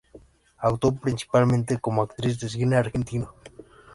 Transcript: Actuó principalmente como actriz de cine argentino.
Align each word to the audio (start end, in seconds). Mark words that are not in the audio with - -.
Actuó 0.57 0.95
principalmente 0.95 1.77
como 1.77 2.01
actriz 2.01 2.39
de 2.39 2.49
cine 2.49 2.75
argentino. 2.75 3.35